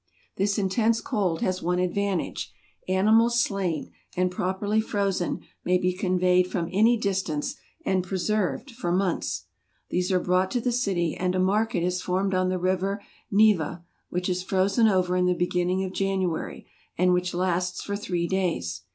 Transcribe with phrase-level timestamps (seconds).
[0.35, 2.51] This intense cold has one advantage:
[2.87, 7.53] animals slain, and properly frozen, may be conveyed from any distance,
[7.85, 9.45] and preserved for months.
[9.91, 13.85] These are brought to the city and a market is formed on the river Neva,
[14.09, 16.65] which is frozen over in the beginning of January,
[16.97, 18.81] and which lasts for three days.